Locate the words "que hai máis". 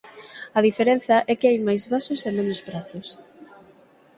1.39-1.83